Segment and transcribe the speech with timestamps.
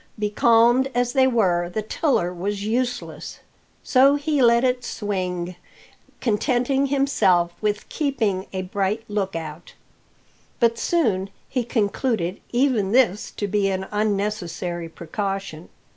[0.17, 3.37] Becalmed as they were, the tiller was useless,
[3.83, 5.55] so he let it swing,
[6.19, 9.75] contenting himself with keeping a bright look out.
[10.59, 15.69] But soon he concluded even this to be an unnecessary precaution.